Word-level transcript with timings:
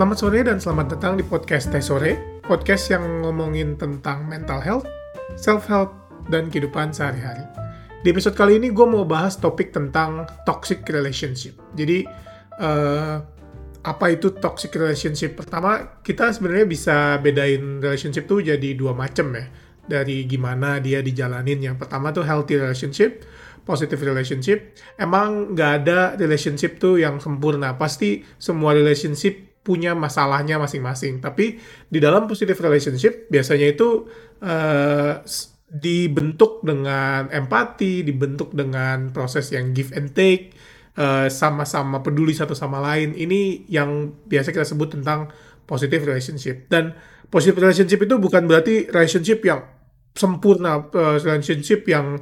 Selamat 0.00 0.16
sore 0.16 0.40
dan 0.40 0.56
selamat 0.56 0.86
datang 0.96 1.12
di 1.20 1.24
podcast 1.28 1.68
Teh 1.68 1.84
Sore, 1.84 2.40
podcast 2.40 2.88
yang 2.88 3.20
ngomongin 3.20 3.76
tentang 3.76 4.24
mental 4.24 4.56
health, 4.64 4.88
self-help, 5.36 5.92
dan 6.32 6.48
kehidupan 6.48 6.88
sehari-hari. 6.88 7.44
Di 8.00 8.08
episode 8.08 8.32
kali 8.32 8.56
ini 8.56 8.72
gue 8.72 8.86
mau 8.88 9.04
bahas 9.04 9.36
topik 9.36 9.76
tentang 9.76 10.24
toxic 10.48 10.88
relationship. 10.88 11.52
Jadi, 11.76 12.08
uh, 12.64 13.20
apa 13.84 14.06
itu 14.08 14.32
toxic 14.32 14.72
relationship? 14.72 15.36
Pertama, 15.36 16.00
kita 16.00 16.32
sebenarnya 16.32 16.64
bisa 16.64 16.96
bedain 17.20 17.84
relationship 17.84 18.24
tuh 18.24 18.40
jadi 18.40 18.72
dua 18.72 18.96
macam 18.96 19.36
ya. 19.36 19.52
Dari 19.84 20.24
gimana 20.24 20.80
dia 20.80 21.04
dijalanin. 21.04 21.60
Yang 21.60 21.76
pertama 21.76 22.08
tuh 22.08 22.24
healthy 22.24 22.56
relationship, 22.56 23.28
positive 23.68 24.00
relationship. 24.00 24.80
Emang 24.96 25.52
nggak 25.52 25.72
ada 25.84 26.16
relationship 26.16 26.80
tuh 26.80 26.96
yang 26.96 27.20
sempurna. 27.20 27.76
Pasti 27.76 28.24
semua 28.40 28.72
relationship 28.72 29.49
punya 29.60 29.92
masalahnya 29.92 30.56
masing-masing. 30.56 31.20
Tapi 31.20 31.60
di 31.86 31.98
dalam 32.00 32.24
positive 32.24 32.56
relationship 32.58 33.28
biasanya 33.28 33.76
itu 33.76 34.08
uh, 34.40 35.20
dibentuk 35.70 36.66
dengan 36.66 37.30
empati, 37.30 38.02
dibentuk 38.02 38.50
dengan 38.56 39.14
proses 39.14 39.54
yang 39.54 39.70
give 39.70 39.94
and 39.94 40.10
take, 40.18 40.50
eh, 40.98 41.30
sama-sama 41.30 42.02
peduli 42.02 42.34
satu 42.34 42.58
sama 42.58 42.82
lain. 42.82 43.14
Ini 43.14 43.70
yang 43.70 44.18
biasa 44.26 44.50
kita 44.50 44.66
sebut 44.66 44.98
tentang 44.98 45.30
positive 45.70 46.10
relationship. 46.10 46.66
Dan 46.66 46.90
positive 47.30 47.62
relationship 47.62 48.02
itu 48.02 48.18
bukan 48.18 48.50
berarti 48.50 48.90
relationship 48.90 49.46
yang 49.46 49.62
sempurna, 50.10 50.90
uh, 50.90 51.16
relationship 51.22 51.86
yang 51.86 52.18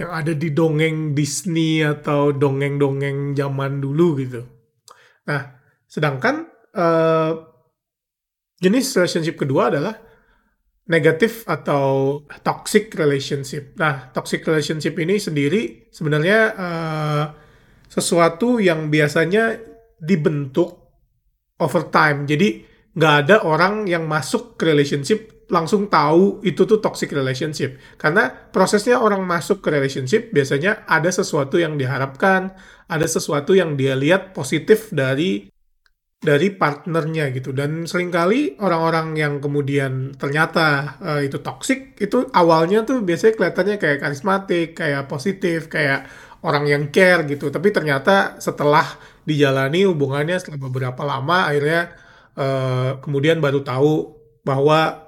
yang 0.00 0.10
ada 0.12 0.32
di 0.32 0.52
dongeng 0.52 1.12
Disney 1.12 1.84
atau 1.84 2.32
dongeng-dongeng 2.32 3.36
zaman 3.36 3.80
dulu 3.80 4.16
gitu. 4.20 4.40
Nah, 5.28 5.56
sedangkan 5.84 6.55
uh, 6.76 7.32
jenis 8.60 8.92
relationship 8.96 9.40
kedua 9.40 9.72
adalah 9.72 9.96
negatif 10.86 11.42
atau 11.50 12.22
toxic 12.46 12.94
relationship. 12.94 13.74
Nah, 13.80 14.12
toxic 14.14 14.46
relationship 14.46 14.94
ini 15.02 15.18
sendiri 15.18 15.90
sebenarnya 15.90 16.38
uh, 16.54 17.24
sesuatu 17.90 18.62
yang 18.62 18.86
biasanya 18.86 19.58
dibentuk 19.98 20.78
over 21.58 21.90
time. 21.90 22.28
Jadi 22.28 22.62
nggak 22.96 23.14
ada 23.26 23.36
orang 23.44 23.90
yang 23.90 24.06
masuk 24.06 24.56
ke 24.56 24.68
relationship 24.72 25.36
langsung 25.46 25.86
tahu 25.86 26.42
itu 26.42 26.62
tuh 26.66 26.78
toxic 26.78 27.10
relationship. 27.10 27.78
Karena 27.98 28.30
prosesnya 28.30 28.98
orang 29.02 29.22
masuk 29.26 29.62
ke 29.62 29.68
relationship 29.74 30.30
biasanya 30.30 30.86
ada 30.86 31.10
sesuatu 31.10 31.58
yang 31.58 31.74
diharapkan, 31.78 32.54
ada 32.86 33.06
sesuatu 33.06 33.54
yang 33.54 33.74
dia 33.74 33.94
lihat 33.98 34.34
positif 34.34 34.90
dari 34.94 35.50
dari 36.26 36.50
partnernya 36.50 37.30
gitu. 37.30 37.54
Dan 37.54 37.86
sering 37.86 38.10
kali 38.10 38.58
orang-orang 38.58 39.14
yang 39.14 39.38
kemudian 39.38 40.18
ternyata 40.18 40.98
uh, 40.98 41.20
itu 41.22 41.38
toxic 41.38 41.94
itu 42.02 42.26
awalnya 42.34 42.82
tuh 42.82 43.06
biasanya 43.06 43.38
kelihatannya 43.38 43.76
kayak 43.78 43.98
karismatik 44.02 44.74
kayak 44.74 45.06
positif 45.06 45.70
kayak 45.70 46.10
orang 46.42 46.66
yang 46.66 46.82
care 46.90 47.22
gitu. 47.30 47.54
Tapi 47.54 47.70
ternyata 47.70 48.42
setelah 48.42 48.84
dijalani 49.22 49.86
hubungannya 49.86 50.36
setelah 50.42 50.66
beberapa 50.66 51.06
lama 51.06 51.46
akhirnya 51.46 51.94
uh, 52.34 52.98
kemudian 52.98 53.38
baru 53.38 53.62
tahu 53.62 53.92
bahwa 54.42 55.06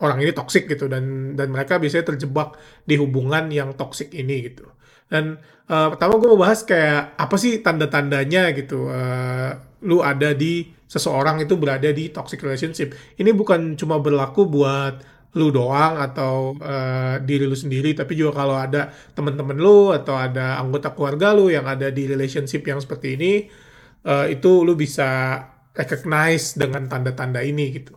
orang 0.00 0.18
ini 0.24 0.32
toxic 0.32 0.64
gitu. 0.72 0.88
Dan 0.88 1.36
dan 1.36 1.52
mereka 1.52 1.76
biasanya 1.76 2.16
terjebak 2.16 2.56
di 2.88 2.96
hubungan 2.96 3.52
yang 3.52 3.76
toxic 3.76 4.08
ini 4.16 4.48
gitu 4.48 4.75
dan 5.06 5.38
uh, 5.70 5.94
pertama 5.94 6.18
gue 6.18 6.28
mau 6.30 6.40
bahas 6.40 6.66
kayak 6.66 7.14
apa 7.14 7.36
sih 7.38 7.62
tanda-tandanya 7.62 8.50
gitu 8.54 8.90
uh, 8.90 9.54
lu 9.86 10.02
ada 10.02 10.34
di 10.34 10.66
seseorang 10.86 11.42
itu 11.42 11.58
berada 11.58 11.90
di 11.90 12.10
toxic 12.14 12.40
relationship. 12.40 12.94
Ini 13.18 13.34
bukan 13.34 13.74
cuma 13.74 13.98
berlaku 13.98 14.46
buat 14.46 15.02
lu 15.36 15.52
doang 15.52 16.00
atau 16.00 16.56
uh, 16.56 17.20
diri 17.20 17.44
lu 17.44 17.52
sendiri, 17.52 17.92
tapi 17.92 18.16
juga 18.16 18.40
kalau 18.40 18.56
ada 18.56 18.88
teman-teman 19.12 19.58
lu 19.60 19.92
atau 19.92 20.16
ada 20.16 20.56
anggota 20.56 20.96
keluarga 20.96 21.36
lu 21.36 21.52
yang 21.52 21.68
ada 21.68 21.92
di 21.92 22.08
relationship 22.08 22.64
yang 22.64 22.80
seperti 22.80 23.20
ini, 23.20 23.32
uh, 24.08 24.24
itu 24.32 24.64
lu 24.64 24.72
bisa 24.72 25.36
recognize 25.76 26.56
dengan 26.56 26.88
tanda-tanda 26.88 27.44
ini 27.44 27.68
gitu. 27.68 27.92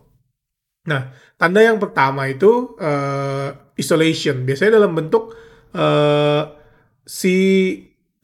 Nah, 0.84 1.16
tanda 1.40 1.64
yang 1.64 1.80
pertama 1.80 2.28
itu 2.28 2.76
uh, 2.76 3.72
isolation. 3.80 4.44
Biasanya 4.44 4.76
dalam 4.76 4.92
bentuk 4.92 5.32
uh, 5.72 6.59
si 7.10 7.36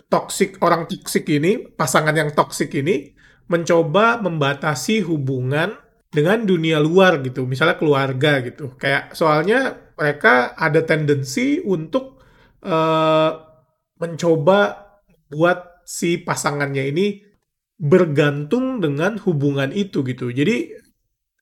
toxic 0.06 0.62
orang 0.62 0.86
toxic 0.86 1.26
ini, 1.26 1.66
pasangan 1.74 2.14
yang 2.14 2.30
toxic 2.30 2.70
ini 2.78 3.10
mencoba 3.50 4.22
membatasi 4.22 5.02
hubungan 5.02 5.74
dengan 6.06 6.46
dunia 6.46 6.78
luar 6.78 7.18
gitu, 7.26 7.50
misalnya 7.50 7.74
keluarga 7.74 8.38
gitu. 8.46 8.78
Kayak 8.78 9.18
soalnya 9.18 9.90
mereka 9.98 10.54
ada 10.54 10.86
tendensi 10.86 11.58
untuk 11.66 12.22
uh, 12.62 13.30
mencoba 13.98 14.86
buat 15.34 15.82
si 15.82 16.22
pasangannya 16.22 16.84
ini 16.94 17.06
bergantung 17.76 18.78
dengan 18.78 19.18
hubungan 19.26 19.74
itu 19.74 20.06
gitu. 20.06 20.30
Jadi 20.30 20.85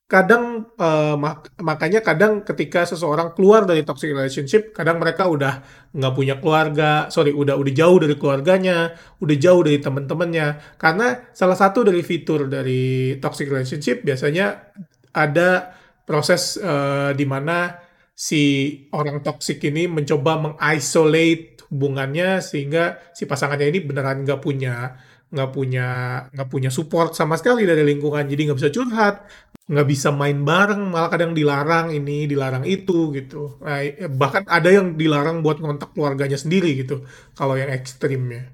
kadang 0.05 0.69
uh, 0.77 1.17
mak 1.17 1.49
makanya 1.57 2.05
kadang 2.05 2.45
ketika 2.45 2.85
seseorang 2.85 3.33
keluar 3.33 3.65
dari 3.65 3.81
toxic 3.81 4.13
relationship 4.13 4.69
kadang 4.69 5.01
mereka 5.01 5.25
udah 5.25 5.65
nggak 5.97 6.13
punya 6.13 6.37
keluarga 6.37 7.09
sorry 7.09 7.33
udah 7.33 7.57
udah 7.57 7.73
jauh 7.73 7.97
dari 7.97 8.13
keluarganya 8.13 8.93
udah 9.17 9.37
jauh 9.41 9.65
dari 9.65 9.81
teman-temannya 9.81 10.77
karena 10.77 11.25
salah 11.33 11.57
satu 11.57 11.81
dari 11.89 12.05
fitur 12.05 12.45
dari 12.45 13.17
toxic 13.17 13.49
relationship 13.49 14.05
biasanya 14.05 14.69
ada 15.09 15.73
proses 16.05 16.61
uh, 16.61 17.09
di 17.17 17.25
mana 17.25 17.73
si 18.13 18.71
orang 18.93 19.25
toxic 19.25 19.57
ini 19.65 19.89
mencoba 19.89 20.37
mengisolate 20.37 21.65
hubungannya 21.73 22.45
sehingga 22.45 23.01
si 23.09 23.25
pasangannya 23.25 23.73
ini 23.73 23.79
beneran 23.81 24.21
nggak 24.21 24.37
punya 24.37 24.93
nggak 25.35 25.51
punya 25.51 25.87
nggak 26.31 26.49
punya 26.49 26.69
support 26.71 27.11
sama 27.11 27.35
sekali 27.35 27.67
dari 27.67 27.83
lingkungan. 27.83 28.23
Jadi 28.23 28.41
nggak 28.47 28.57
bisa 28.61 28.71
curhat 28.71 29.27
nggak 29.65 29.87
bisa 29.89 30.13
main 30.13 30.45
bareng 30.45 30.93
malah 30.93 31.09
kadang 31.09 31.33
dilarang 31.33 31.89
ini 31.89 32.29
dilarang 32.29 32.63
itu 32.69 33.09
gitu. 33.17 33.57
Nah, 33.65 33.81
bahkan 34.13 34.45
ada 34.45 34.69
yang 34.69 34.93
dilarang 34.93 35.41
buat 35.41 35.57
ngontak 35.57 35.97
keluarganya 35.97 36.37
sendiri 36.37 36.69
gitu 36.85 37.01
kalau 37.33 37.57
yang 37.57 37.73
ekstrimnya. 37.73 38.53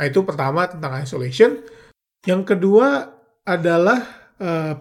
Nah 0.00 0.04
itu 0.08 0.24
pertama 0.24 0.64
tentang 0.64 0.96
isolation. 0.96 1.60
Yang 2.24 2.56
kedua 2.56 3.12
adalah 3.44 4.00
uh, 4.40 4.74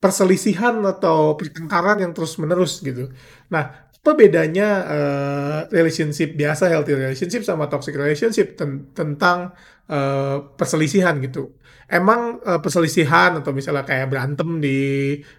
perselisihan 0.00 0.80
atau 0.80 1.36
pertengkaran 1.36 2.00
yang 2.00 2.16
terus 2.16 2.40
menerus 2.40 2.80
gitu. 2.80 3.12
Nah 3.52 3.92
apa 4.00 4.16
bedanya 4.16 4.68
uh, 4.88 5.58
relationship 5.68 6.32
biasa 6.32 6.72
healthy 6.72 6.96
relationship 6.96 7.44
sama 7.44 7.68
toxic 7.68 7.92
relationship 7.92 8.56
ten 8.56 8.88
tentang 8.96 9.52
uh, 9.92 10.56
perselisihan 10.56 11.20
gitu 11.20 11.59
emang 11.90 12.38
uh, 12.46 12.62
perselisihan 12.62 13.42
atau 13.42 13.50
misalnya 13.50 13.82
kayak 13.82 14.06
berantem 14.08 14.62
di, 14.62 14.78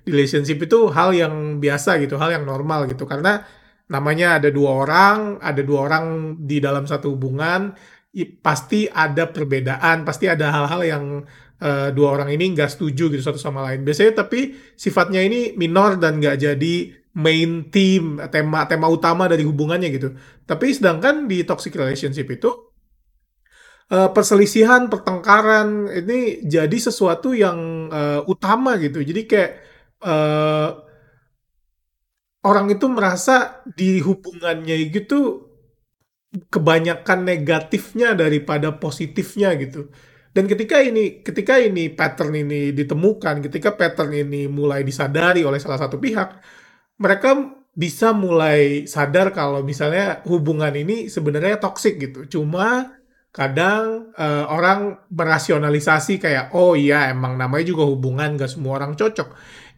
di 0.04 0.10
relationship 0.12 0.60
itu 0.60 0.92
hal 0.92 1.16
yang 1.16 1.64
biasa 1.64 1.98
gitu 2.04 2.20
hal 2.20 2.36
yang 2.36 2.44
normal 2.44 2.86
gitu. 2.92 3.08
Karena 3.08 3.40
namanya 3.88 4.40
ada 4.40 4.52
dua 4.52 4.84
orang 4.84 5.40
ada 5.40 5.62
dua 5.64 5.88
orang 5.88 6.36
di 6.44 6.60
dalam 6.60 6.88
satu 6.88 7.16
hubungan 7.16 7.76
pasti 8.44 8.88
ada 8.92 9.32
perbedaan 9.32 10.04
pasti 10.04 10.28
ada 10.28 10.52
hal-hal 10.52 10.82
yang 10.84 11.06
uh, 11.64 11.90
dua 11.96 12.20
orang 12.20 12.36
ini 12.36 12.52
nggak 12.56 12.72
setuju 12.72 13.08
gitu 13.08 13.24
satu 13.24 13.40
sama 13.40 13.64
lain. 13.72 13.88
Biasanya 13.88 14.28
tapi 14.28 14.56
sifatnya 14.76 15.24
ini 15.24 15.56
minor 15.56 15.96
dan 15.96 16.20
nggak 16.20 16.38
jadi 16.40 16.76
main 17.12 17.68
theme 17.68 18.24
tema 18.32 18.64
tema 18.68 18.88
utama 18.88 19.28
dari 19.28 19.44
hubungannya 19.44 19.92
gitu. 19.92 20.16
Tapi 20.48 20.72
sedangkan 20.72 21.28
di 21.28 21.44
toxic 21.44 21.76
relationship 21.76 22.28
itu 22.32 22.71
uh, 23.92 24.10
perselisihan 24.16 24.88
pertengkaran 24.88 25.92
ini 25.92 26.42
jadi 26.48 26.78
sesuatu 26.80 27.36
yang 27.36 27.92
uh, 27.92 28.24
utama 28.26 28.80
gitu 28.80 29.04
jadi 29.04 29.22
kayak 29.28 29.52
uh, 30.02 30.70
orang 32.48 32.74
itu 32.74 32.88
merasa 32.90 33.62
di 33.68 34.02
hubungannya 34.02 34.90
gitu 34.90 35.52
kebanyakan 36.48 37.28
negatifnya 37.28 38.16
daripada 38.16 38.72
positifnya 38.80 39.54
gitu 39.60 39.92
dan 40.32 40.48
ketika 40.48 40.80
ini 40.80 41.20
ketika 41.22 41.60
ini 41.60 41.92
pattern 41.92 42.32
ini 42.32 42.72
ditemukan 42.72 43.44
ketika 43.52 43.76
pattern 43.76 44.16
ini 44.16 44.48
mulai 44.48 44.88
disadari 44.88 45.44
oleh 45.44 45.60
salah 45.60 45.76
satu 45.76 46.00
pihak 46.00 46.40
mereka 46.96 47.60
bisa 47.72 48.12
mulai 48.12 48.84
sadar 48.84 49.32
kalau 49.32 49.64
misalnya 49.64 50.20
hubungan 50.28 50.76
ini 50.76 51.08
sebenarnya 51.08 51.56
toksik 51.64 51.96
gitu. 52.04 52.20
Cuma 52.28 53.00
kadang 53.32 54.12
uh, 54.20 54.46
orang 54.52 55.00
berasionalisasi 55.08 56.20
kayak 56.20 56.52
oh 56.52 56.76
iya 56.76 57.08
emang 57.16 57.40
namanya 57.40 57.66
juga 57.72 57.88
hubungan 57.88 58.36
gak 58.36 58.52
semua 58.52 58.80
orang 58.84 58.94
cocok. 59.00 59.32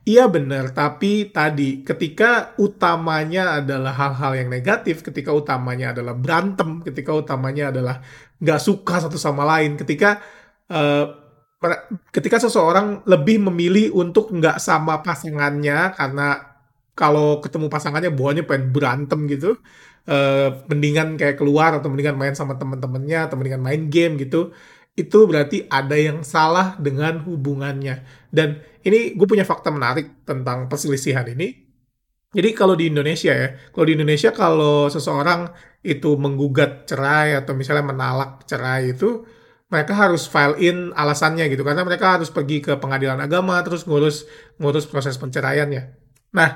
Iya 0.03 0.27
benar, 0.27 0.75
tapi 0.75 1.31
tadi 1.31 1.79
ketika 1.79 2.51
utamanya 2.59 3.63
adalah 3.63 3.95
hal-hal 3.95 4.35
yang 4.35 4.49
negatif, 4.51 4.99
ketika 4.99 5.31
utamanya 5.31 5.95
adalah 5.95 6.11
berantem, 6.11 6.83
ketika 6.83 7.15
utamanya 7.15 7.71
adalah 7.71 8.03
gak 8.43 8.59
suka 8.59 8.99
satu 8.99 9.15
sama 9.15 9.47
lain, 9.47 9.79
ketika 9.79 10.19
uh, 10.67 11.23
ketika 12.11 12.43
seseorang 12.43 13.05
lebih 13.07 13.39
memilih 13.47 13.95
untuk 13.95 14.31
nggak 14.35 14.59
sama 14.59 14.99
pasangannya 14.99 15.95
karena 15.95 16.27
kalau 16.93 17.39
ketemu 17.39 17.71
pasangannya 17.71 18.11
bawaannya 18.13 18.43
pengen 18.45 18.69
berantem 18.69 19.19
gitu 19.31 19.57
uh, 20.07 20.63
mendingan 20.67 21.15
kayak 21.15 21.39
keluar 21.39 21.75
atau 21.77 21.87
mendingan 21.91 22.15
main 22.19 22.35
sama 22.35 22.59
teman-temannya 22.59 23.29
atau 23.29 23.35
mendingan 23.39 23.63
main 23.63 23.87
game 23.87 24.19
gitu 24.19 24.51
itu 24.93 25.25
berarti 25.25 25.65
ada 25.73 25.97
yang 25.97 26.21
salah 26.21 26.77
dengan 26.77 27.25
hubungannya. 27.25 28.05
Dan 28.29 28.61
ini 28.85 29.17
gue 29.17 29.25
punya 29.25 29.41
fakta 29.41 29.73
menarik 29.73 30.21
tentang 30.21 30.69
perselisihan 30.69 31.25
ini. 31.33 31.65
Jadi 32.33 32.49
kalau 32.53 32.73
di 32.73 32.89
Indonesia 32.89 33.29
ya 33.29 33.57
kalau 33.73 33.85
di 33.89 33.93
Indonesia 33.93 34.33
kalau 34.33 34.89
seseorang 34.89 35.53
itu 35.85 36.17
menggugat 36.17 36.89
cerai 36.89 37.37
atau 37.37 37.53
misalnya 37.53 37.85
menalak 37.93 38.45
cerai 38.49 38.93
itu 38.97 39.21
mereka 39.69 39.93
harus 39.97 40.29
file 40.29 40.57
in 40.61 40.93
alasannya 40.93 41.49
gitu. 41.49 41.65
Karena 41.65 41.81
mereka 41.81 42.17
harus 42.17 42.29
pergi 42.29 42.61
ke 42.61 42.77
pengadilan 42.77 43.17
agama 43.17 43.57
terus 43.65 43.89
ngurus 43.89 44.29
ngurus 44.61 44.85
proses 44.85 45.17
penceraiannya. 45.17 45.83
Nah, 46.37 46.49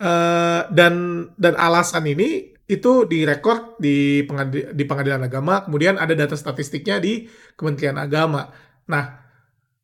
uh, 0.00 0.68
dan 0.68 1.24
dan 1.40 1.56
alasan 1.56 2.04
ini 2.04 2.57
itu 2.68 3.08
direkord 3.08 3.80
di 3.80 4.22
pengadilan, 4.28 4.76
di 4.76 4.84
pengadilan 4.84 5.22
agama, 5.24 5.64
kemudian 5.64 5.96
ada 5.96 6.12
data 6.12 6.36
statistiknya 6.36 7.00
di 7.00 7.24
Kementerian 7.56 7.96
Agama. 7.96 8.52
Nah, 8.92 9.04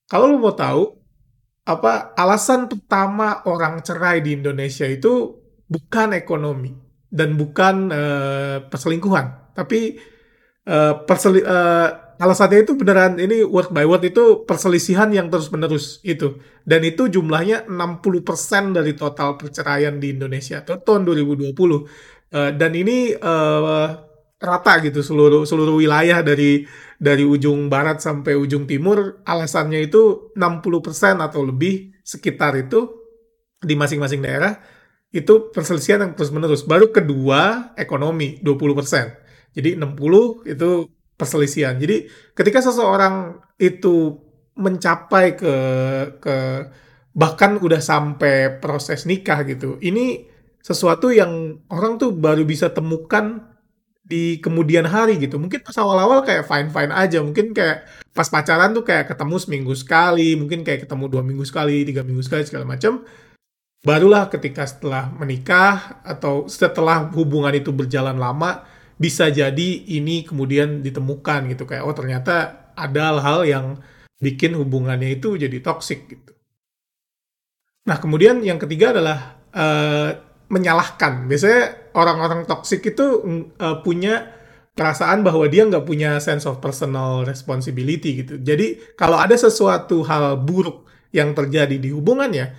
kalau 0.05 0.29
lo 0.29 0.37
mau 0.37 0.53
tahu 0.53 0.93
apa 1.65 2.13
alasan 2.13 2.69
pertama 2.69 3.41
orang 3.49 3.81
cerai 3.81 4.21
di 4.21 4.37
Indonesia 4.37 4.85
itu 4.85 5.33
bukan 5.65 6.13
ekonomi 6.13 6.77
dan 7.09 7.41
bukan 7.41 7.89
uh, 7.89 8.57
perselingkuhan, 8.69 9.57
tapi 9.57 9.97
uh, 10.69 11.09
perseli 11.09 11.41
uh, 11.41 12.05
alasannya 12.19 12.63
itu 12.63 12.73
beneran 12.79 13.19
ini 13.19 13.43
word 13.43 13.75
by 13.75 13.83
word 13.87 14.07
itu 14.07 14.47
perselisihan 14.47 15.11
yang 15.11 15.27
terus 15.33 15.51
menerus 15.51 15.99
itu 16.07 16.39
dan 16.63 16.87
itu 16.87 17.11
jumlahnya 17.11 17.67
60% 17.67 18.77
dari 18.77 18.95
total 18.95 19.35
perceraian 19.35 19.99
di 19.99 20.15
Indonesia 20.15 20.63
tahun 20.63 21.03
2020 21.05 21.55
eh, 22.35 22.51
dan 22.59 22.73
ini 22.75 23.15
uh, 23.15 23.89
rata 24.43 24.75
gitu 24.83 25.01
seluruh 25.01 25.47
seluruh 25.47 25.79
wilayah 25.79 26.21
dari 26.21 26.67
dari 26.99 27.25
ujung 27.25 27.71
barat 27.71 28.03
sampai 28.03 28.35
ujung 28.37 28.67
timur 28.69 29.23
alasannya 29.25 29.87
itu 29.87 30.35
60% 30.37 31.23
atau 31.23 31.41
lebih 31.47 31.97
sekitar 32.05 32.53
itu 32.59 32.93
di 33.63 33.73
masing-masing 33.79 34.21
daerah 34.21 34.61
itu 35.15 35.55
perselisihan 35.55 36.05
yang 36.05 36.13
terus 36.13 36.35
menerus 36.35 36.67
baru 36.67 36.93
kedua 36.93 37.73
ekonomi 37.79 38.43
20% 38.45 39.25
jadi 39.55 39.79
60 39.79 40.51
itu 40.51 40.71
perselisihan. 41.15 41.79
Jadi 41.79 42.11
ketika 42.35 42.59
seseorang 42.59 43.39
itu 43.59 44.19
mencapai 44.59 45.39
ke 45.39 45.55
ke 46.19 46.37
bahkan 47.15 47.59
udah 47.63 47.79
sampai 47.79 48.59
proses 48.59 49.07
nikah 49.07 49.47
gitu. 49.47 49.79
Ini 49.79 50.34
sesuatu 50.65 51.13
yang 51.13 51.61
orang 51.69 52.01
tuh 52.01 52.17
baru 52.17 52.41
bisa 52.49 52.73
temukan 52.73 53.53
di 54.01 54.41
kemudian 54.41 54.89
hari 54.89 55.21
gitu. 55.21 55.37
Mungkin 55.37 55.61
pas 55.61 55.77
awal-awal 55.77 56.25
kayak 56.25 56.49
fine-fine 56.49 56.93
aja. 56.93 57.21
Mungkin 57.21 57.53
kayak 57.53 57.85
pas 58.17 58.29
pacaran 58.33 58.73
tuh 58.73 58.85
kayak 58.85 59.13
ketemu 59.13 59.37
seminggu 59.37 59.75
sekali. 59.77 60.33
Mungkin 60.41 60.65
kayak 60.65 60.89
ketemu 60.89 61.05
dua 61.13 61.21
minggu 61.21 61.45
sekali, 61.45 61.85
tiga 61.85 62.01
minggu 62.01 62.25
sekali, 62.25 62.49
segala 62.49 62.65
macam. 62.65 63.05
Barulah 63.85 64.33
ketika 64.33 64.65
setelah 64.65 65.13
menikah 65.13 66.01
atau 66.01 66.49
setelah 66.49 67.13
hubungan 67.13 67.53
itu 67.53 67.69
berjalan 67.69 68.17
lama, 68.17 68.65
bisa 68.97 69.29
jadi 69.29 69.85
ini 69.85 70.25
kemudian 70.25 70.81
ditemukan 70.81 71.53
gitu 71.53 71.69
kayak 71.69 71.85
oh 71.85 71.93
ternyata 71.93 72.73
ada 72.73 73.13
hal-hal 73.13 73.45
yang 73.45 73.67
bikin 74.25 74.57
hubungannya 74.57 75.21
itu 75.21 75.37
jadi 75.37 75.61
toksik 75.61 76.09
gitu. 76.09 76.33
Nah 77.85 78.01
kemudian 78.01 78.41
yang 78.41 78.57
ketiga 78.57 78.97
adalah 78.97 79.37
uh, 79.53 80.34
menyalahkan. 80.55 81.27
Biasanya 81.27 81.91
orang-orang 81.99 82.47
toksik 82.47 82.95
itu 82.95 83.27
uh, 83.59 83.83
punya 83.83 84.31
perasaan 84.75 85.23
bahwa 85.23 85.47
dia 85.47 85.67
nggak 85.67 85.87
punya 85.87 86.19
sense 86.19 86.47
of 86.47 86.63
personal 86.63 87.27
responsibility 87.27 88.23
gitu. 88.23 88.39
Jadi 88.39 88.95
kalau 88.95 89.19
ada 89.19 89.35
sesuatu 89.35 90.07
hal 90.07 90.39
buruk 90.43 90.87
yang 91.15 91.35
terjadi 91.35 91.79
di 91.79 91.95
hubungannya, 91.95 92.55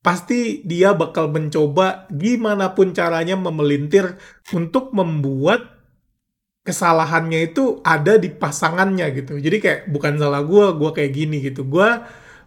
pasti 0.00 0.62
dia 0.62 0.94
bakal 0.94 1.30
mencoba 1.30 2.06
gimana 2.10 2.72
pun 2.72 2.94
caranya 2.94 3.34
memelintir 3.34 4.14
untuk 4.54 4.94
membuat 4.94 5.80
kesalahannya 6.62 7.50
itu 7.50 7.82
ada 7.82 8.14
di 8.14 8.30
pasangannya 8.30 9.10
gitu. 9.16 9.42
Jadi 9.42 9.56
kayak 9.58 9.80
bukan 9.90 10.22
salah 10.22 10.46
gue, 10.46 10.66
gue 10.78 10.90
kayak 10.94 11.12
gini 11.12 11.36
gitu. 11.42 11.66
Gue 11.66 11.88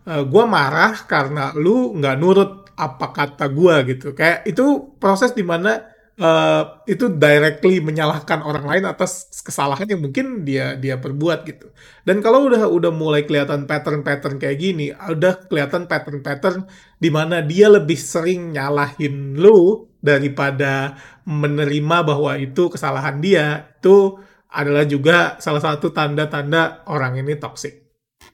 uh, 0.07 0.24
gue 0.24 0.44
marah 0.47 0.95
karena 1.03 1.51
lu 1.59 1.91
nggak 2.00 2.15
nurut 2.24 2.62
apa 2.75 3.14
kata 3.14 3.46
gue 3.50 3.75
gitu. 3.96 4.08
Kayak 4.18 4.48
itu 4.50 4.96
proses 4.98 5.31
di 5.34 5.42
mana 5.46 5.94
uh, 6.20 6.84
itu 6.86 7.10
directly 7.10 7.81
menyalahkan 7.81 8.44
orang 8.46 8.66
lain 8.66 8.84
atas 8.86 9.30
kesalahan 9.42 9.88
yang 9.90 10.02
mungkin 10.04 10.46
dia 10.46 10.78
dia 10.78 11.00
perbuat 11.00 11.46
gitu. 11.48 11.72
Dan 12.06 12.22
kalau 12.22 12.50
udah 12.50 12.70
udah 12.70 12.92
mulai 12.94 13.25
kelihatan 13.25 13.66
pattern-pattern 13.66 14.38
kayak 14.38 14.58
gini, 14.60 14.92
udah 14.94 15.48
kelihatan 15.48 15.90
pattern-pattern 15.90 16.68
di 17.00 17.10
mana 17.10 17.42
dia 17.42 17.72
lebih 17.72 17.98
sering 17.98 18.54
nyalahin 18.54 19.38
lu 19.40 19.90
daripada 20.04 21.00
menerima 21.24 21.98
bahwa 22.04 22.36
itu 22.36 22.68
kesalahan 22.68 23.24
dia, 23.24 23.72
itu 23.80 24.19
adalah 24.54 24.86
juga 24.86 25.40
salah 25.42 25.64
satu 25.64 25.90
tanda-tanda 25.90 26.86
orang 26.86 27.18
ini 27.18 27.40
toxic. 27.40 27.82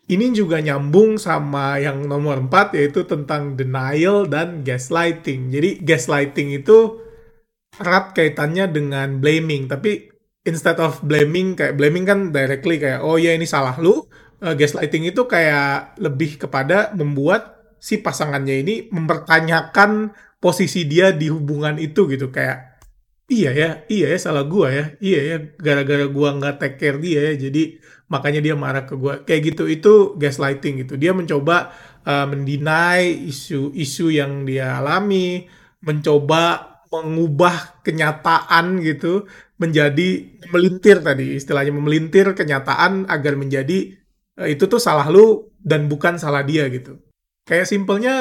Ini 0.09 0.33
juga 0.33 0.57
nyambung 0.57 1.21
sama 1.21 1.77
yang 1.77 2.09
nomor 2.09 2.41
4 2.49 2.73
yaitu 2.73 3.05
tentang 3.05 3.53
denial 3.53 4.25
dan 4.25 4.65
gaslighting. 4.65 5.53
Jadi 5.53 5.85
gaslighting 5.85 6.49
itu 6.57 6.97
erat 7.77 8.17
kaitannya 8.17 8.65
dengan 8.73 9.21
blaming 9.21 9.69
tapi 9.69 10.09
instead 10.43 10.81
of 10.81 10.99
blaming 11.05 11.53
kayak 11.55 11.77
blaming 11.77 12.03
kan 12.03 12.19
directly 12.33 12.81
kayak 12.81 13.05
oh 13.05 13.15
ya 13.15 13.37
ini 13.37 13.45
salah 13.45 13.77
lu 13.77 14.03
uh, 14.43 14.53
gaslighting 14.57 15.07
itu 15.07 15.29
kayak 15.29 15.95
lebih 16.01 16.41
kepada 16.41 16.91
membuat 16.97 17.61
si 17.79 18.03
pasangannya 18.03 18.55
ini 18.65 18.75
mempertanyakan 18.91 20.11
posisi 20.39 20.87
dia 20.87 21.15
di 21.15 21.31
hubungan 21.31 21.79
itu 21.79 22.07
gitu 22.11 22.31
kayak 22.31 22.68
iya 23.29 23.49
ya 23.53 23.69
iya 23.87 24.05
ya 24.13 24.17
salah 24.17 24.43
gua 24.43 24.67
ya. 24.73 24.85
Iya 24.99 25.19
ya 25.29 25.35
gara-gara 25.55 26.05
gua 26.09 26.35
nggak 26.35 26.55
take 26.59 26.77
care 26.81 26.97
dia 26.97 27.31
ya 27.31 27.49
jadi 27.49 27.77
makanya 28.09 28.41
dia 28.41 28.55
marah 28.57 28.83
ke 28.89 28.97
gua. 28.97 29.21
Kayak 29.23 29.41
gitu 29.53 29.63
itu 29.69 29.93
gaslighting 30.17 30.83
gitu. 30.85 30.97
Dia 30.97 31.13
mencoba 31.13 31.71
uh, 32.03 32.25
mendinai 32.25 33.29
isu-isu 33.29 34.09
yang 34.09 34.43
dia 34.49 34.81
alami 34.81 35.45
mencoba 35.85 36.67
mengubah 36.89 37.85
kenyataan 37.85 38.81
gitu 38.81 39.29
menjadi 39.61 40.41
melintir 40.49 41.05
tadi 41.05 41.37
istilahnya 41.37 41.69
memelintir 41.69 42.33
kenyataan 42.33 43.05
agar 43.05 43.37
menjadi 43.37 43.93
uh, 44.41 44.49
itu 44.49 44.65
tuh 44.65 44.81
salah 44.81 45.05
lu 45.05 45.53
dan 45.61 45.85
bukan 45.85 46.17
salah 46.17 46.41
dia 46.41 46.65
gitu. 46.73 46.97
Kayak 47.45 47.69
simpelnya 47.69 48.15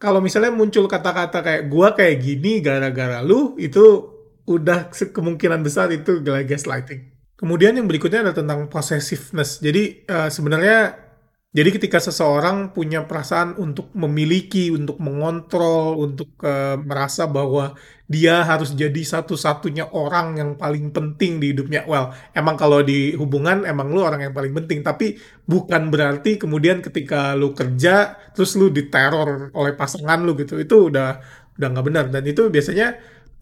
kalau 0.00 0.20
misalnya 0.20 0.52
muncul 0.52 0.84
kata-kata 0.84 1.40
kayak 1.40 1.62
gua 1.72 1.96
kayak 1.96 2.20
gini 2.20 2.60
gara-gara 2.60 3.24
lu 3.24 3.56
itu 3.56 4.19
udah 4.46 4.92
kemungkinan 4.92 5.60
besar 5.64 5.92
itu 5.92 6.22
gaslighting. 6.22 7.10
Kemudian 7.40 7.72
yang 7.72 7.88
berikutnya 7.88 8.20
adalah 8.20 8.36
tentang 8.36 8.60
possessiveness. 8.68 9.64
Jadi 9.64 10.04
uh, 10.04 10.28
sebenarnya 10.28 11.08
jadi 11.50 11.74
ketika 11.74 11.98
seseorang 11.98 12.70
punya 12.70 13.10
perasaan 13.10 13.58
untuk 13.58 13.90
memiliki, 13.90 14.70
untuk 14.70 15.02
mengontrol, 15.02 15.98
untuk 15.98 16.30
uh, 16.46 16.78
merasa 16.78 17.26
bahwa 17.26 17.74
dia 18.06 18.46
harus 18.46 18.70
jadi 18.70 19.02
satu-satunya 19.02 19.90
orang 19.90 20.38
yang 20.38 20.50
paling 20.54 20.94
penting 20.94 21.42
di 21.42 21.50
hidupnya. 21.50 21.82
Well, 21.90 22.14
emang 22.38 22.54
kalau 22.54 22.86
di 22.86 23.18
hubungan 23.18 23.66
emang 23.66 23.90
lu 23.90 23.98
orang 23.98 24.30
yang 24.30 24.34
paling 24.36 24.54
penting, 24.54 24.86
tapi 24.86 25.18
bukan 25.42 25.90
berarti 25.90 26.38
kemudian 26.38 26.86
ketika 26.86 27.34
lu 27.34 27.50
kerja 27.50 28.14
terus 28.30 28.54
lu 28.54 28.70
diteror 28.70 29.50
oleh 29.50 29.74
pasangan 29.74 30.22
lu 30.22 30.38
gitu. 30.38 30.54
Itu 30.54 30.86
udah 30.86 31.18
udah 31.58 31.66
nggak 31.66 31.86
benar 31.86 32.04
dan 32.14 32.22
itu 32.30 32.46
biasanya 32.46 32.94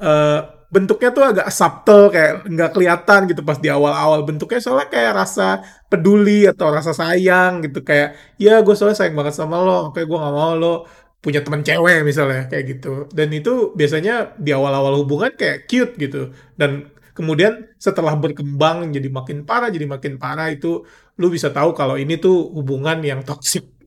uh, 0.02 0.58
bentuknya 0.68 1.08
tuh 1.16 1.24
agak 1.24 1.48
subtle 1.48 2.12
kayak 2.12 2.44
nggak 2.44 2.70
kelihatan 2.76 3.20
gitu 3.30 3.40
pas 3.44 3.58
di 3.60 3.68
awal-awal. 3.72 4.24
Bentuknya 4.28 4.60
soalnya 4.60 4.88
kayak 4.92 5.12
rasa 5.16 5.64
peduli 5.88 6.44
atau 6.44 6.68
rasa 6.68 6.92
sayang 6.92 7.64
gitu. 7.64 7.80
Kayak 7.86 8.18
ya 8.36 8.60
gue 8.60 8.74
soalnya 8.76 8.98
sayang 9.00 9.16
banget 9.16 9.34
sama 9.36 9.60
lo 9.60 9.90
kayak 9.96 10.06
gue 10.10 10.18
nggak 10.18 10.34
mau 10.34 10.52
lo 10.56 10.74
punya 11.18 11.42
teman 11.42 11.66
cewek 11.66 12.04
misalnya 12.04 12.46
kayak 12.50 12.64
gitu. 12.78 13.08
Dan 13.10 13.28
itu 13.32 13.72
biasanya 13.74 14.36
di 14.38 14.50
awal-awal 14.52 15.02
hubungan 15.02 15.32
kayak 15.34 15.66
cute 15.70 15.96
gitu. 15.96 16.36
Dan 16.54 16.92
kemudian 17.16 17.66
setelah 17.80 18.14
berkembang 18.14 18.94
jadi 18.94 19.08
makin 19.10 19.42
parah 19.42 19.72
jadi 19.74 19.90
makin 19.90 20.22
parah 20.22 20.54
itu 20.54 20.86
lu 21.18 21.26
bisa 21.34 21.50
tahu 21.50 21.74
kalau 21.74 21.98
ini 21.98 22.14
tuh 22.22 22.46
hubungan 22.54 23.02
yang 23.02 23.26
toksik 23.26 23.77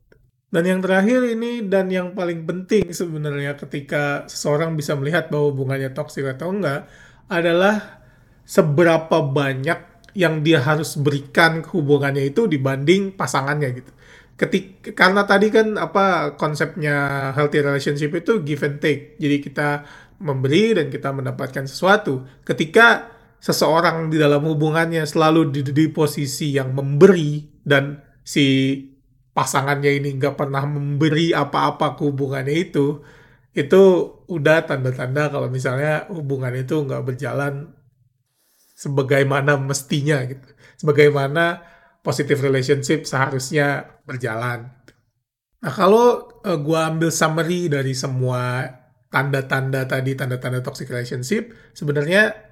dan 0.51 0.63
yang 0.67 0.79
terakhir 0.83 1.23
ini 1.31 1.63
dan 1.63 1.87
yang 1.87 2.11
paling 2.11 2.43
penting 2.43 2.91
sebenarnya 2.91 3.55
ketika 3.55 4.27
seseorang 4.27 4.75
bisa 4.75 4.99
melihat 4.99 5.31
bahwa 5.31 5.55
hubungannya 5.55 5.95
toksik 5.95 6.27
atau 6.27 6.51
enggak 6.51 6.91
adalah 7.31 8.03
seberapa 8.43 9.23
banyak 9.23 9.79
yang 10.11 10.43
dia 10.43 10.59
harus 10.59 10.99
berikan 10.99 11.63
ke 11.63 11.71
hubungannya 11.71 12.27
itu 12.27 12.51
dibanding 12.51 13.15
pasangannya 13.15 13.79
gitu. 13.79 13.91
ketik 14.35 14.91
karena 14.97 15.23
tadi 15.23 15.47
kan 15.53 15.77
apa 15.79 16.35
konsepnya 16.35 17.29
healthy 17.37 17.61
relationship 17.61 18.09
itu 18.11 18.41
give 18.41 18.65
and 18.65 18.81
take. 18.81 19.13
Jadi 19.21 19.37
kita 19.37 19.85
memberi 20.17 20.73
dan 20.73 20.89
kita 20.89 21.13
mendapatkan 21.13 21.69
sesuatu. 21.69 22.25
Ketika 22.41 23.05
seseorang 23.37 24.09
di 24.09 24.17
dalam 24.17 24.41
hubungannya 24.45 25.05
selalu 25.05 25.53
di, 25.53 25.61
di 25.61 25.85
posisi 25.93 26.57
yang 26.57 26.73
memberi 26.73 27.61
dan 27.61 28.01
si 28.25 28.77
pasangannya 29.31 29.91
ini 30.01 30.19
nggak 30.19 30.35
pernah 30.35 30.63
memberi 30.67 31.31
apa-apa 31.31 31.95
ke 31.95 32.01
hubungannya 32.03 32.55
itu, 32.55 32.99
itu 33.51 33.81
udah 34.27 34.63
tanda-tanda 34.67 35.31
kalau 35.31 35.47
misalnya 35.51 36.07
hubungan 36.11 36.55
itu 36.55 36.83
nggak 36.83 37.03
berjalan 37.03 37.71
sebagaimana 38.75 39.59
mestinya 39.59 40.23
gitu. 40.27 40.47
Sebagaimana 40.81 41.61
positive 42.01 42.41
relationship 42.41 43.05
seharusnya 43.05 44.01
berjalan. 44.03 44.73
Nah, 45.61 45.73
kalau 45.73 46.25
uh, 46.41 46.57
gua 46.57 46.89
ambil 46.89 47.13
summary 47.13 47.69
dari 47.69 47.93
semua 47.93 48.65
tanda-tanda 49.13 49.85
tadi, 49.85 50.17
tanda-tanda 50.17 50.65
toxic 50.65 50.89
relationship, 50.89 51.53
sebenarnya 51.77 52.50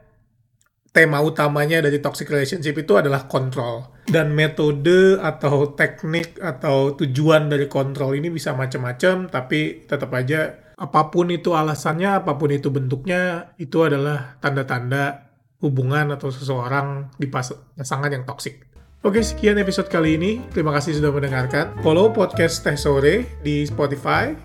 tema 0.90 1.22
utamanya 1.22 1.86
dari 1.86 2.02
toxic 2.02 2.30
relationship 2.30 2.76
itu 2.78 2.98
adalah 2.98 3.30
kontrol. 3.30 3.94
Dan 4.10 4.34
metode 4.34 5.22
atau 5.22 5.78
teknik 5.78 6.42
atau 6.42 6.98
tujuan 6.98 7.46
dari 7.46 7.70
kontrol 7.70 8.18
ini 8.18 8.34
bisa 8.34 8.58
macam-macam, 8.58 9.30
tapi 9.30 9.86
tetap 9.86 10.10
aja 10.18 10.74
apa 10.80 11.14
pun 11.14 11.30
itu 11.30 11.54
alasannya, 11.54 12.24
apa 12.24 12.40
pun 12.40 12.50
itu 12.50 12.74
bentuknya, 12.74 13.54
itu 13.62 13.86
adalah 13.86 14.40
tanda-tanda 14.42 15.30
hubungan 15.60 16.16
atau 16.16 16.32
seseorang 16.32 17.12
di 17.20 17.28
pasangan 17.28 18.10
yang 18.10 18.24
toksik. 18.24 18.66
Oke, 19.00 19.24
sekian 19.24 19.56
episode 19.56 19.88
kali 19.88 20.20
ini. 20.20 20.44
Terima 20.52 20.76
kasih 20.76 21.00
sudah 21.00 21.12
mendengarkan. 21.16 21.72
Follow 21.80 22.12
podcast 22.12 22.68
Teh 22.68 22.76
Sore 22.76 23.24
di 23.40 23.64
Spotify. 23.64 24.36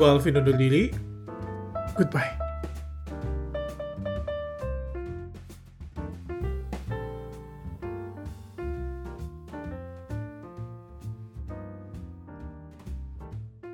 Gue 0.00 0.08
Alvin 0.08 0.40
undur 0.40 0.56
diri. 0.56 0.88
Goodbye. 1.96 2.41